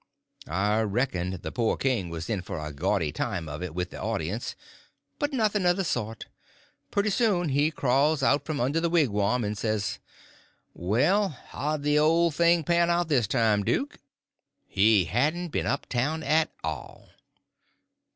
I 0.47 0.81
reckoned 0.81 1.35
the 1.43 1.51
poor 1.51 1.77
king 1.77 2.09
was 2.09 2.27
in 2.27 2.41
for 2.41 2.57
a 2.57 2.73
gaudy 2.73 3.11
time 3.11 3.47
of 3.47 3.61
it 3.61 3.75
with 3.75 3.91
the 3.91 4.01
audience, 4.01 4.55
but 5.19 5.31
nothing 5.31 5.63
of 5.67 5.77
the 5.77 5.83
sort; 5.83 6.25
pretty 6.89 7.11
soon 7.11 7.49
he 7.49 7.69
crawls 7.69 8.23
out 8.23 8.43
from 8.43 8.59
under 8.59 8.79
the 8.79 8.89
wigwam, 8.89 9.43
and 9.43 9.55
says: 9.55 9.99
"Well, 10.73 11.29
how'd 11.49 11.83
the 11.83 11.99
old 11.99 12.33
thing 12.33 12.63
pan 12.63 12.89
out 12.89 13.09
this 13.09 13.27
time, 13.27 13.63
duke?" 13.63 13.99
He 14.65 15.05
hadn't 15.05 15.49
been 15.49 15.67
up 15.67 15.85
town 15.87 16.23
at 16.23 16.49
all. 16.63 17.09